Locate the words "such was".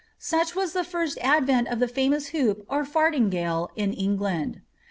0.17-0.73